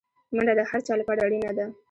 منډه 0.35 0.53
د 0.59 0.61
هر 0.69 0.79
چا 0.87 0.93
لپاره 1.01 1.19
اړینه 1.27 1.51
ده 1.57 1.65